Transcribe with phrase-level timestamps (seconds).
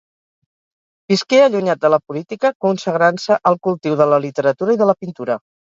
[1.13, 5.43] Visqué allunyat de la política, consagrant-se al cultiu de la literatura i de la pintura.